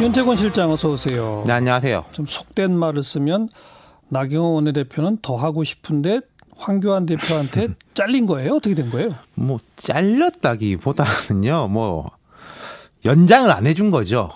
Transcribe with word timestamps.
윤태권 0.00 0.36
실장 0.36 0.70
어서 0.72 0.90
오세요. 0.90 1.44
네, 1.46 1.52
안녕하세요. 1.52 2.04
좀 2.12 2.26
속된 2.26 2.74
말을 2.76 3.04
쓰면 3.04 3.48
나경원 4.08 4.54
원내대표는 4.54 5.18
더 5.20 5.36
하고 5.36 5.62
싶은데 5.62 6.20
황교안 6.56 7.04
대표한테 7.06 7.68
잘린 7.94 8.26
거예요? 8.26 8.54
어떻게 8.54 8.74
된 8.74 8.90
거예요? 8.90 9.10
뭐 9.34 9.58
잘렸다기보다는요. 9.76 11.68
뭐 11.68 12.10
연장을 13.04 13.50
안 13.50 13.66
해준 13.66 13.90
거죠. 13.90 14.30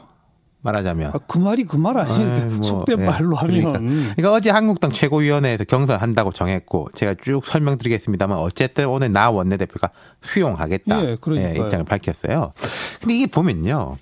말하자면. 0.63 1.11
아, 1.15 1.19
그 1.27 1.37
말이 1.39 1.65
그 1.65 1.77
말 1.77 1.99
아니에요. 1.99 2.47
뭐, 2.53 2.63
속된 2.67 3.01
예, 3.01 3.05
말로 3.05 3.37
하면. 3.37 3.61
그러니까. 3.73 3.79
그러니까 4.15 4.33
어제 4.33 4.49
한국당 4.51 4.93
최고위원회에서 4.93 5.65
경선한다고 5.65 6.33
정했고 6.33 6.89
제가 6.95 7.15
쭉 7.23 7.45
설명드리겠습니다만 7.45 8.39
어쨌든 8.39 8.87
오늘 8.89 9.13
나 9.13 9.31
원내대표가 9.31 9.91
수용하겠다 10.23 11.05
예, 11.05 11.17
그러니까요. 11.21 11.65
입장을 11.67 11.85
밝혔어요. 11.85 12.53
근데 13.01 13.15
이게 13.15 13.27
보면요. 13.27 13.97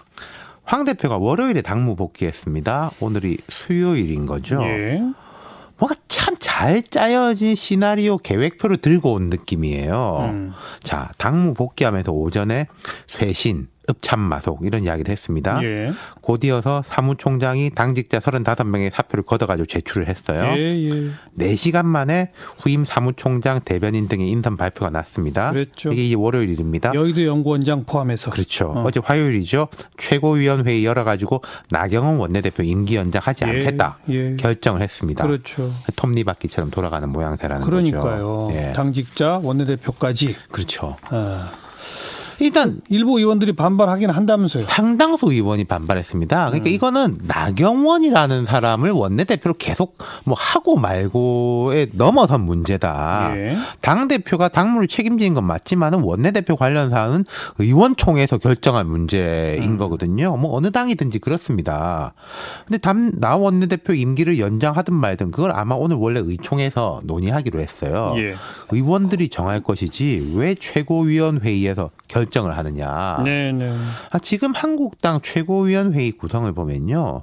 황 0.73 0.85
대표가 0.85 1.19
월요일에 1.19 1.61
당무 1.61 1.97
복귀했습니다. 1.97 2.93
오늘이 3.01 3.37
수요일인 3.51 4.25
거죠. 4.25 4.63
예. 4.63 5.03
뭔가 5.77 5.95
참 6.09 6.33
잘 6.41 6.83
짜여진 6.83 7.55
시나리오 7.55 8.17
계획표를 8.17 8.77
들고 8.79 9.13
온 9.15 9.29
느낌이에요. 9.31 10.31
음. 10.33 10.53
자, 10.81 11.11
당무 11.19 11.55
복귀하면서 11.55 12.13
오전에 12.13 12.69
쇄신, 13.09 13.69
읍참마속 13.91 14.65
이런 14.65 14.85
이야기를 14.85 15.11
했습니다. 15.11 15.63
예. 15.65 15.93
곧이어서 16.21 16.83
사무총장이 16.85 17.71
당직자 17.71 18.21
35명의 18.21 18.91
사표를 18.93 19.25
걷어가지고 19.25 19.67
제출을 19.67 20.09
했어요. 20.09 20.45
예, 20.57 20.83
예. 20.83 21.55
4시간 21.55 21.85
만에 21.85 22.31
후임 22.59 22.85
사무총장, 22.85 23.61
대변인 23.65 24.07
등의 24.09 24.29
인선 24.29 24.57
발표가 24.57 24.91
났습니다. 24.91 25.51
그랬죠. 25.51 25.93
이게 25.93 26.15
월요일입니다. 26.15 26.95
여의도 26.95 27.25
연구원장 27.27 27.85
포함해서. 27.85 28.31
그렇죠. 28.31 28.67
어. 28.69 28.85
어. 28.87 28.91
제 28.91 29.01
화요일이죠. 29.03 29.69
최고위원회의 29.97 30.85
열어가지고 30.85 31.43
나경원 31.71 32.19
원내대표 32.19 32.63
임기 32.63 32.97
연장하지 32.97 33.45
예, 33.47 33.51
않겠다 33.51 33.97
예. 34.11 34.37
결정을 34.37 34.81
했습니다. 34.83 35.27
그렇죠. 35.27 35.73
톱니바퀴처럼 35.97 36.71
돌아가는 36.71 37.09
모양새라는 37.09 37.65
그러니까요. 37.65 38.39
거죠. 38.39 38.59
예. 38.59 38.73
당직자 38.73 39.41
원내대표까지. 39.43 40.37
그렇죠. 40.51 40.97
어. 41.11 41.63
일단 42.39 42.81
일부 42.89 43.19
의원들이 43.19 43.53
반발하긴 43.55 44.11
한다면서요. 44.11 44.65
상당수 44.65 45.27
의원이 45.31 45.65
반발했습니다. 45.65 46.47
그러니까 46.47 46.71
음. 46.71 46.73
이거는 46.73 47.19
나경원이라는 47.23 48.45
사람을 48.47 48.91
원내대표로 48.91 49.55
계속 49.59 49.99
뭐 50.25 50.37
하고 50.39 50.77
말고에 50.77 51.89
넘어선 51.93 52.45
문제다. 52.45 53.33
예. 53.37 53.57
당 53.81 54.09
대표가 54.09 54.49
당무를 54.49 54.89
책임지는 54.89 55.35
건 55.35 55.45
맞지만은 55.45 56.01
원내대표 56.01 56.57
관련 56.57 56.91
사안은 56.91 57.25
의원총회에서 57.59 58.39
결정할 58.39 58.85
문제인 58.85 59.63
음. 59.63 59.77
거거든요. 59.77 60.37
뭐 60.37 60.57
어느 60.57 60.71
당이든지 60.71 61.19
그렇습니다. 61.19 62.15
근데 62.67 62.79
담, 62.79 63.13
나 63.19 63.37
원내대표 63.37 63.93
임기를 63.95 64.39
연장하든 64.39 64.95
말든 64.95 65.31
그걸 65.31 65.53
아마 65.53 65.75
오늘 65.75 65.97
원래 65.97 66.21
의총에서 66.23 67.03
논의하기로 67.05 67.61
했어요. 67.61 68.15
예. 68.17 68.35
의원들이 68.71 69.29
정할 69.29 69.61
것이지 69.61 70.33
왜 70.35 70.55
최고위원 70.55 71.41
회의에서 71.43 71.91
결 72.09 72.22
정을 72.31 72.57
하느냐. 72.57 73.21
네, 73.25 73.53
네. 73.53 73.73
아, 74.11 74.19
지금 74.19 74.53
한국당 74.55 75.21
최고위원회의 75.23 76.13
구성을 76.13 76.51
보면요. 76.53 77.23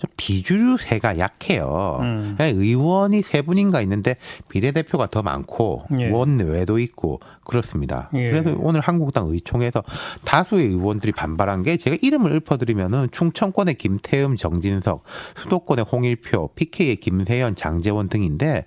좀 0.00 0.08
비주류세가 0.16 1.18
약해요. 1.18 1.98
음. 2.00 2.34
그냥 2.34 2.56
의원이 2.56 3.20
세 3.20 3.42
분인가 3.42 3.82
있는데 3.82 4.16
비례대표가 4.48 5.08
더 5.08 5.22
많고 5.22 5.84
예. 5.98 6.08
원외도 6.08 6.78
있고 6.78 7.20
그렇습니다. 7.44 8.08
예. 8.14 8.30
그래서 8.30 8.56
오늘 8.60 8.80
한국당 8.80 9.28
의총에서 9.28 9.82
다수의 10.24 10.68
의원들이 10.68 11.12
반발한 11.12 11.64
게 11.64 11.76
제가 11.76 11.98
이름을 12.00 12.32
읊어드리면은 12.34 13.08
충청권의 13.12 13.74
김태흠, 13.74 14.36
정진석, 14.36 15.04
수도권의 15.36 15.84
홍일표, 15.92 16.48
PK의 16.54 16.96
김세연, 16.96 17.54
장재원 17.56 18.08
등인데 18.08 18.64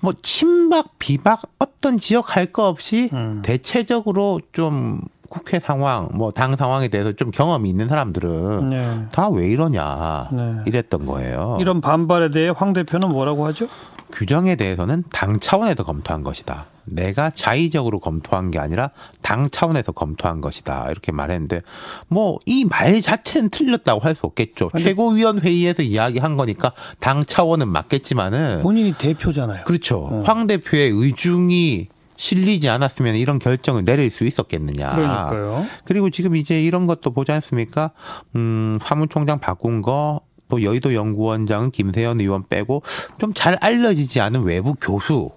뭐 0.00 0.14
친박, 0.22 0.98
비박 0.98 1.42
어떤 1.58 1.98
지역 1.98 2.34
할 2.34 2.52
거 2.52 2.68
없이 2.68 3.10
음. 3.12 3.42
대체적으로 3.44 4.40
좀 4.52 5.02
국회 5.32 5.58
상황, 5.60 6.08
뭐 6.12 6.30
당 6.30 6.56
상황에 6.56 6.88
대해서 6.88 7.12
좀 7.12 7.30
경험이 7.30 7.70
있는 7.70 7.88
사람들은 7.88 8.68
네. 8.68 9.06
다왜 9.12 9.46
이러냐 9.48 10.28
네. 10.30 10.56
이랬던 10.66 11.06
거예요. 11.06 11.56
이런 11.58 11.80
반발에 11.80 12.30
대해 12.30 12.52
황 12.54 12.74
대표는 12.74 13.08
뭐라고 13.08 13.46
하죠? 13.46 13.66
규정에 14.12 14.56
대해서는 14.56 15.04
당 15.10 15.40
차원에서 15.40 15.84
검토한 15.84 16.22
것이다. 16.22 16.66
내가 16.84 17.30
자의적으로 17.30 17.98
검토한 17.98 18.50
게 18.50 18.58
아니라 18.58 18.90
당 19.22 19.48
차원에서 19.48 19.92
검토한 19.92 20.42
것이다. 20.42 20.88
이렇게 20.90 21.12
말했는데 21.12 21.62
뭐 22.08 22.38
이 22.44 22.66
말 22.68 23.00
자체는 23.00 23.48
틀렸다고 23.48 24.00
할 24.00 24.14
수 24.14 24.26
없겠죠. 24.26 24.70
최고위원 24.78 25.38
회의에서 25.40 25.82
이야기한 25.82 26.36
거니까 26.36 26.72
당 27.00 27.24
차원은 27.24 27.68
맞겠지만은 27.68 28.60
본인이 28.62 28.92
대표잖아요. 28.92 29.64
그렇죠. 29.64 30.08
어. 30.10 30.22
황 30.26 30.46
대표의 30.46 30.90
의중이 30.90 31.88
실리지 32.22 32.68
않았으면 32.68 33.16
이런 33.16 33.40
결정을 33.40 33.84
내릴 33.84 34.08
수 34.12 34.24
있었겠느냐. 34.24 34.94
그러니까요. 34.94 35.66
그리고 35.84 36.08
지금 36.08 36.36
이제 36.36 36.62
이런 36.62 36.86
것도 36.86 37.10
보지 37.10 37.32
않습니까? 37.32 37.90
음, 38.36 38.78
사무총장 38.80 39.40
바꾼 39.40 39.82
거, 39.82 40.20
또 40.48 40.62
여의도 40.62 40.94
연구원장은 40.94 41.72
김세현 41.72 42.20
의원 42.20 42.44
빼고 42.48 42.82
좀 43.18 43.32
잘 43.34 43.56
알려지지 43.60 44.20
않은 44.20 44.42
외부 44.44 44.74
교수 44.74 45.30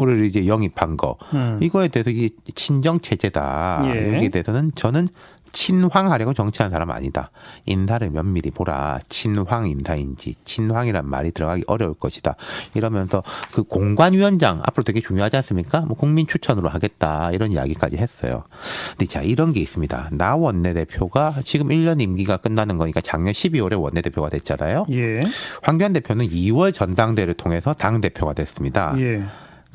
를 0.00 0.24
이제 0.24 0.46
영입한 0.46 0.96
거. 0.96 1.16
음. 1.34 1.58
이거에 1.60 1.88
대해서 1.88 2.10
이게 2.10 2.30
친정 2.54 3.00
체제다. 3.00 3.82
예. 3.86 4.14
여기에 4.14 4.28
대해서는 4.28 4.70
저는 4.76 5.08
친황하려고 5.52 6.34
정치한 6.34 6.70
사람 6.70 6.90
아니다. 6.90 7.30
인사를 7.66 8.08
면밀히 8.10 8.50
보라. 8.50 9.00
친황 9.08 9.66
인사인지 9.66 10.34
친황이란 10.44 11.08
말이 11.08 11.32
들어가기 11.32 11.64
어려울 11.66 11.94
것이다. 11.94 12.36
이러면서 12.74 13.22
그 13.52 13.62
공관위원장 13.62 14.60
앞으로 14.64 14.84
되게 14.84 15.00
중요하지 15.00 15.36
않습니까? 15.36 15.80
뭐 15.80 15.96
국민 15.96 16.26
추천으로 16.26 16.68
하겠다 16.68 17.32
이런 17.32 17.50
이야기까지 17.50 17.96
했어요. 17.96 18.44
근데 18.90 19.06
자 19.06 19.22
이런 19.22 19.52
게 19.52 19.60
있습니다. 19.60 20.10
나 20.12 20.36
원내대표가 20.36 21.36
지금 21.44 21.68
1년 21.68 22.00
임기가 22.00 22.38
끝나는 22.38 22.78
거니까 22.78 23.00
작년 23.00 23.32
12월에 23.32 23.80
원내대표가 23.80 24.28
됐잖아요. 24.28 24.86
예. 24.90 25.20
황교안 25.62 25.92
대표는 25.92 26.28
2월 26.28 26.72
전당대를 26.72 27.34
통해서 27.34 27.74
당 27.74 28.00
대표가 28.00 28.32
됐습니다. 28.32 28.94
예. 28.98 29.24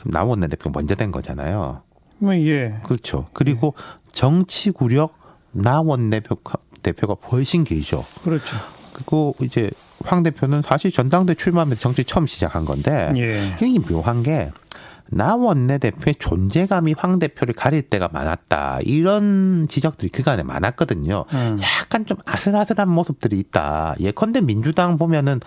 그럼 0.03 0.11
나 0.11 0.23
원내대표 0.23 0.69
먼저 0.69 0.95
된 0.95 1.11
거잖아요. 1.11 1.81
뭐 2.17 2.35
예. 2.35 2.75
그렇죠. 2.83 3.27
그리고 3.33 3.73
정치 4.11 4.71
구력 4.71 5.17
나 5.51 5.81
원내대표가 5.81 6.57
대표가 6.81 7.15
훨씬 7.29 7.63
길죠. 7.63 8.05
그렇죠. 8.23 8.57
그리고 8.91 9.35
이제 9.41 9.71
황 10.03 10.21
대표는 10.21 10.61
사실 10.61 10.91
전당대 10.91 11.33
출마하면서 11.33 11.81
정치 11.81 12.03
처음 12.03 12.27
시작한 12.27 12.65
건데 12.65 13.11
예. 13.15 13.55
이게 13.65 13.79
묘한 13.79 14.21
게 14.23 14.51
나 15.15 15.35
원내대표의 15.35 16.15
존재감이 16.19 16.95
황 16.97 17.19
대표를 17.19 17.53
가릴 17.53 17.83
때가 17.83 18.09
많았다. 18.11 18.79
이런 18.83 19.67
지적들이 19.67 20.09
그간에 20.09 20.43
많았거든요. 20.43 21.25
음. 21.33 21.57
약간 21.61 22.05
좀 22.05 22.17
아슬아슬한 22.25 22.89
모습들이 22.89 23.39
있다. 23.39 23.95
예컨대 23.99 24.41
민주당 24.41 24.97
보면은 24.97 25.39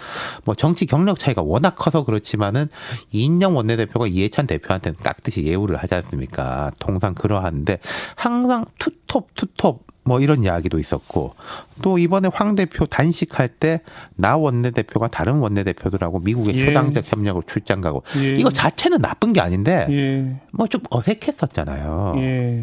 뭐 0.44 0.54
정치 0.54 0.87
경력 0.87 1.19
차이가 1.19 1.43
워낙 1.43 1.75
커서 1.77 2.04
그렇지만은 2.04 2.69
이인영 3.12 3.56
원내대표가 3.56 4.06
이해찬 4.06 4.47
대표한테는 4.47 4.99
깍듯이 5.03 5.44
예우를 5.44 5.77
하지 5.77 5.94
않습니까? 5.94 6.71
통상 6.78 7.15
그러한데 7.15 7.78
항상 8.16 8.65
투톱 8.78 9.34
투톱 9.34 9.85
뭐 10.06 10.20
이런 10.20 10.44
이야기도 10.44 10.78
있었고 10.78 11.34
또 11.82 11.98
이번에 11.98 12.30
황 12.32 12.54
대표 12.54 12.86
단식할 12.86 13.48
때 13.48 13.80
나 14.18 14.36
원내대표가 14.36 15.08
다른 15.08 15.34
원내대표들하고 15.40 16.20
미국의 16.20 16.54
예. 16.56 16.66
초당적 16.66 17.04
협력으로 17.12 17.44
출장 17.46 17.80
가고 17.82 18.02
예. 18.18 18.36
이거 18.36 18.50
자체는 18.50 19.02
나쁜 19.02 19.32
게 19.34 19.40
아닌데 19.40 19.86
예. 19.90 20.40
뭐좀 20.52 20.80
어색했었잖아요. 20.90 22.14
예. 22.16 22.22
예. 22.56 22.60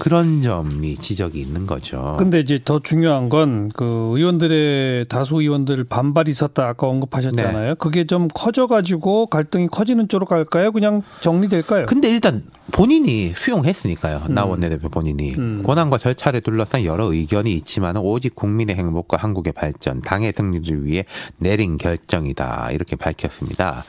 그런 0.00 0.42
점이 0.42 0.96
지적이 0.96 1.40
있는 1.40 1.66
거죠. 1.66 2.16
근데 2.18 2.40
이제 2.40 2.60
더 2.64 2.80
중요한 2.80 3.28
건 3.28 3.68
그 3.74 3.84
의원들의 4.16 5.06
다수 5.08 5.40
의원들 5.40 5.84
반발이 5.84 6.30
있었다 6.30 6.68
아까 6.68 6.88
언급하셨잖아요. 6.88 7.68
네. 7.70 7.74
그게 7.78 8.06
좀 8.06 8.28
커져가지고 8.28 9.26
갈등이 9.26 9.68
커지는 9.68 10.08
쪽으로 10.08 10.26
갈까요? 10.26 10.72
그냥 10.72 11.02
정리될까요? 11.20 11.86
근데 11.86 12.08
일단 12.08 12.42
본인이 12.72 13.32
수용했으니까요. 13.36 14.24
나 14.28 14.44
음. 14.44 14.50
원내대표 14.50 14.88
본인이 14.88 15.34
음. 15.34 15.62
권한과 15.64 15.98
절차를 15.98 16.40
둘러싼 16.40 16.77
여러 16.84 17.12
의견이 17.12 17.52
있지만 17.52 17.96
오직 17.96 18.34
국민의 18.34 18.76
행복과 18.76 19.16
한국의 19.18 19.52
발전, 19.52 20.00
당의 20.00 20.32
승리를 20.36 20.84
위해 20.84 21.04
내린 21.36 21.76
결정이다 21.78 22.70
이렇게 22.72 22.96
밝혔습니다. 22.96 23.84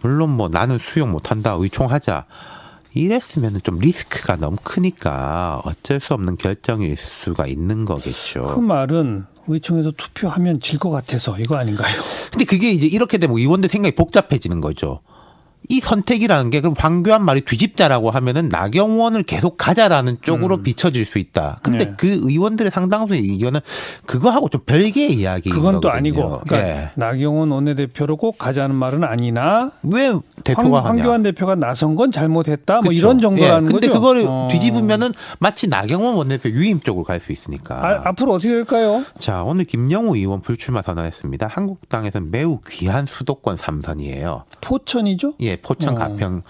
물론 0.00 0.30
뭐 0.30 0.48
나는 0.48 0.78
수용 0.78 1.10
못한다 1.12 1.54
의총하자. 1.58 2.26
이랬으면 2.94 3.60
좀 3.62 3.78
리스크가 3.78 4.36
너무 4.36 4.58
크니까 4.62 5.62
어쩔 5.64 5.98
수 5.98 6.12
없는 6.12 6.36
결정일 6.36 6.96
수가 6.96 7.46
있는 7.46 7.86
거겠죠. 7.86 8.52
그 8.54 8.60
말은 8.60 9.24
의총에서 9.46 9.92
투표하면 9.96 10.60
질 10.60 10.78
것 10.78 10.90
같아서 10.90 11.38
이거 11.38 11.56
아닌가요? 11.56 11.94
근데 12.30 12.44
그게 12.44 12.70
이제 12.70 12.86
이렇게 12.86 13.16
되면 13.18 13.36
의원들 13.38 13.70
생각이 13.70 13.94
복잡해지는 13.96 14.60
거죠. 14.60 15.00
이 15.68 15.80
선택이라는 15.80 16.50
게 16.50 16.60
그럼 16.60 16.74
황교안 16.78 17.24
말이 17.24 17.40
뒤집자라고 17.42 18.10
하면은 18.10 18.48
나경원을 18.48 19.22
계속 19.22 19.56
가자라는 19.56 20.18
쪽으로 20.22 20.56
음. 20.56 20.62
비춰질 20.62 21.06
수 21.06 21.18
있다. 21.18 21.60
근데 21.62 21.86
네. 21.86 21.92
그 21.96 22.20
의원들의 22.22 22.70
상당수의 22.70 23.20
이거는 23.24 23.60
그거하고 24.06 24.48
좀 24.48 24.60
별개의 24.66 25.14
이야기. 25.14 25.50
그건 25.50 25.80
또 25.80 25.90
아니고 25.90 26.40
그러니까 26.46 26.68
예. 26.68 26.90
나경원 26.96 27.50
원내대표로 27.50 28.16
꼭 28.16 28.38
가자는 28.38 28.74
말은 28.76 29.04
아니나 29.04 29.72
왜 29.82 30.08
황, 30.08 30.22
대표가 30.44 30.78
하냐? 30.80 30.88
황교안 30.88 31.22
대표가 31.22 31.54
나선 31.54 31.94
건 31.96 32.12
잘못했다 32.12 32.74
뭐 32.74 32.82
그쵸. 32.82 32.92
이런 32.92 33.18
정도라는 33.18 33.68
예, 33.68 33.72
근데 33.72 33.86
거죠. 33.88 34.00
그거를 34.00 34.26
어. 34.28 34.48
뒤집으면은 34.50 35.12
마치 35.38 35.68
나경원 35.68 36.14
원내대표 36.16 36.50
유임 36.50 36.80
쪽으로 36.80 37.04
갈 37.04 37.22
수 37.22 37.30
있으니까. 37.30 37.76
아, 37.76 38.08
앞으로 38.08 38.32
어떻게 38.32 38.48
될까요? 38.48 39.04
자, 39.20 39.44
오늘 39.44 39.64
김영우 39.64 40.16
의원 40.16 40.40
불출마 40.40 40.82
선언했습니다. 40.82 41.46
한국당에서는 41.46 42.32
매우 42.32 42.58
귀한 42.68 43.06
수도권 43.06 43.56
삼선이에요. 43.58 44.44
포천이죠? 44.60 45.34
예, 45.40 45.51
포천 45.56 45.94
어. 45.94 45.96
가평 45.96 46.42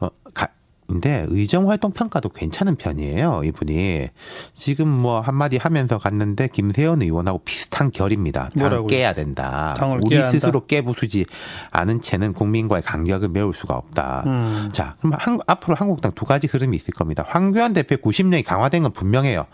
어, 0.00 0.08
가, 0.32 0.48
인데 0.88 1.26
의정 1.28 1.68
활동 1.68 1.90
평가도 1.90 2.28
괜찮은 2.28 2.76
편이에요. 2.76 3.42
이분이 3.44 4.08
지금 4.54 4.88
뭐 4.88 5.20
한마디 5.20 5.56
하면서 5.56 5.98
갔는데 5.98 6.48
김세현 6.48 7.02
의원하고 7.02 7.38
비슷한 7.38 7.90
결입니다. 7.90 8.50
당을? 8.56 8.86
깨야 8.86 9.14
된다. 9.14 9.74
당을 9.76 10.00
우리 10.02 10.10
깨야 10.10 10.26
한다? 10.26 10.38
스스로 10.38 10.66
깨부수지 10.66 11.26
않은 11.72 12.00
채는 12.00 12.34
국민과의 12.34 12.82
간격을 12.82 13.30
메울 13.30 13.52
수가 13.52 13.74
없다. 13.74 14.22
음. 14.26 14.68
자, 14.72 14.94
그럼 15.00 15.14
한, 15.18 15.40
앞으로 15.46 15.74
한국당 15.74 16.12
두 16.14 16.24
가지 16.24 16.46
흐름이 16.46 16.76
있을 16.76 16.94
겁니다. 16.94 17.24
황교안 17.26 17.72
대표 17.72 17.96
90년이 17.96 18.44
강화된 18.44 18.84
건 18.84 18.92
분명해요. 18.92 19.46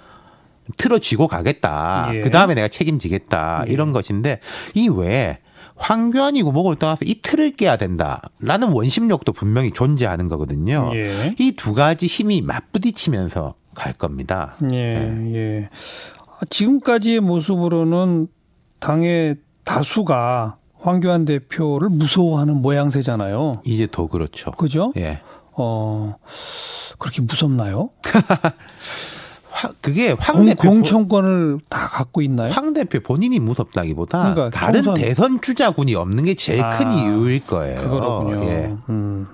틀어쥐고 0.77 1.29
가겠다. 1.29 2.11
예. 2.15 2.21
그 2.21 2.31
다음에 2.31 2.55
내가 2.55 2.69
책임지겠다. 2.69 3.65
예. 3.69 3.73
이런 3.73 3.93
것인데 3.93 4.41
이 4.75 4.89
외에 4.89 5.39
황교안이고 5.77 6.53
뭐고 6.53 6.75
떠나서 6.77 7.05
이 7.05 7.21
틀을 7.23 7.53
깨야 7.53 7.77
된다라는 7.77 8.69
원심력도 8.73 9.33
분명히 9.33 9.73
존재하는 9.73 10.29
거거든요. 10.29 10.91
예. 10.95 11.35
이두 11.39 11.75
가지 11.75 12.07
힘이 12.07 12.43
맞부딪히면서 12.43 13.55
갈 13.75 13.93
겁니다. 13.93 14.55
예, 14.71 14.77
예. 15.35 15.69
아, 16.29 16.45
지금까지의 16.49 17.21
모습으로는 17.21 18.29
당의 18.81 19.37
다수가 19.65 20.59
황교안 20.79 21.25
대표를 21.25 21.89
무서워하는 21.89 22.57
모양새잖아요. 22.57 23.63
이제 23.65 23.87
더 23.91 24.09
그렇죠. 24.09 24.51
그죠? 24.53 24.93
예. 24.97 25.21
어, 25.53 26.17
그렇게 26.99 27.23
무섭나요? 27.23 27.91
화- 29.63 29.71
그게 29.81 30.15
황 30.19 30.37
공, 30.37 30.47
대표 30.47 30.69
공천권을 30.69 31.59
다 31.69 31.89
갖고 31.89 32.21
있나요? 32.23 32.51
황 32.53 32.73
대표 32.73 32.99
본인이 33.01 33.39
무섭다기보다 33.39 34.35
그러니까 34.35 34.51
다른 34.59 34.83
총선- 34.83 34.95
대선 35.05 35.41
주자군이 35.41 35.95
없는 35.95 36.25
게 36.25 36.35
제일 36.35 36.59
큰 36.59 36.87
아, 36.89 36.93
이유일 36.95 37.47
거예요. 37.47 37.81
그거로군요. 37.81 38.43
예. 38.45 38.75
음. 38.89 39.29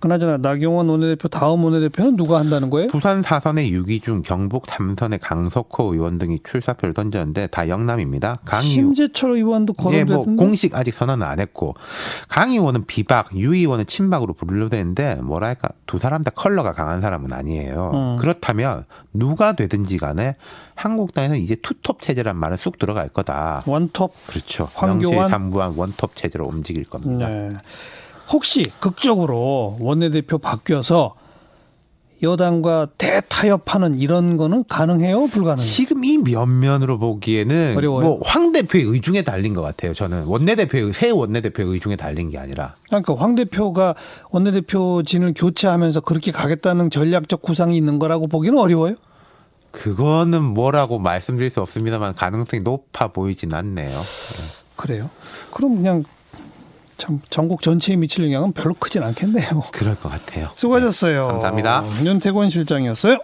그나저나 0.00 0.38
나경원 0.38 0.88
원내대표 0.88 1.28
다음 1.28 1.64
원내대표는 1.64 2.16
누가 2.16 2.38
한다는 2.38 2.70
거예요? 2.70 2.88
부산 2.88 3.22
사선의 3.22 3.72
유기중, 3.72 4.22
경북 4.22 4.66
삼선의 4.66 5.18
강석호 5.20 5.94
의원 5.94 6.18
등이 6.18 6.40
출사표를 6.44 6.94
던졌는데 6.94 7.48
다 7.48 7.68
영남입니다. 7.68 8.38
강 8.44 8.62
심재철 8.62 9.32
의원도 9.32 9.74
예, 9.92 10.04
뭐 10.04 10.16
거론됐는데 10.16 10.42
공식 10.42 10.74
아직 10.74 10.94
선언은 10.94 11.26
안 11.26 11.40
했고 11.40 11.74
강 12.28 12.50
의원은 12.50 12.86
비박, 12.86 13.36
유 13.36 13.54
의원은 13.54 13.86
친박으로 13.86 14.34
분류되는데 14.34 15.16
뭐랄까 15.22 15.68
두 15.86 15.98
사람 15.98 16.22
다 16.22 16.30
컬러가 16.34 16.72
강한 16.72 17.00
사람은 17.00 17.32
아니에요. 17.32 17.90
음. 17.94 18.16
그렇다면 18.18 18.84
누가 19.12 19.54
되든지 19.54 19.98
간에 19.98 20.36
한국당에는 20.74 21.38
이제 21.38 21.56
투톱 21.56 22.02
체제란 22.02 22.36
말은 22.36 22.56
쑥 22.58 22.78
들어갈 22.78 23.08
거다. 23.08 23.62
원톱. 23.66 24.12
그렇죠. 24.26 24.68
황교안? 24.74 25.14
명실상부한 25.14 25.74
원톱 25.76 26.16
체제로 26.16 26.46
움직일 26.46 26.84
겁니다. 26.84 27.28
네. 27.28 27.48
혹시 28.30 28.66
극적으로 28.80 29.76
원내대표 29.80 30.38
바뀌어서 30.38 31.14
여당과 32.22 32.88
대타협하는 32.96 33.98
이런 33.98 34.38
거는 34.38 34.64
가능해요? 34.68 35.26
불가능해요? 35.26 35.56
지금 35.58 36.02
이 36.02 36.16
면면으로 36.16 36.98
보기에는 36.98 37.74
어려워요? 37.76 38.06
뭐 38.06 38.20
황 38.24 38.52
대표의 38.52 38.84
의중에 38.84 39.22
달린 39.22 39.52
것 39.52 39.60
같아요. 39.60 39.92
저는 39.92 40.24
원내대표의 40.24 40.94
새 40.94 41.10
원내대표의 41.10 41.68
의중에 41.68 41.96
달린 41.96 42.30
게 42.30 42.38
아니라 42.38 42.74
그러니까 42.86 43.14
황 43.16 43.34
대표가 43.34 43.94
원내대표진을 44.30 45.34
교체하면서 45.36 46.00
그렇게 46.00 46.32
가겠다는 46.32 46.88
전략적 46.90 47.42
구상이 47.42 47.76
있는 47.76 47.98
거라고 47.98 48.28
보기는 48.28 48.58
어려워요. 48.58 48.94
그거는 49.70 50.42
뭐라고 50.42 50.98
말씀드릴 50.98 51.50
수 51.50 51.60
없습니다만 51.60 52.14
가능성이 52.14 52.62
높아 52.62 53.08
보이진 53.08 53.52
않네요. 53.52 54.00
그래요? 54.74 55.10
그럼 55.52 55.76
그냥 55.76 56.02
참 56.98 57.20
전국 57.30 57.62
전체에 57.62 57.96
미칠 57.96 58.24
영향은 58.24 58.52
별로 58.52 58.74
크진 58.74 59.02
않겠네요. 59.02 59.64
그럴 59.72 59.96
것 59.96 60.08
같아요. 60.08 60.48
수고하셨어요. 60.54 61.26
네, 61.26 61.32
감사합니다. 61.32 61.84
윤태권 62.04 62.50
실장이었어요. 62.50 63.18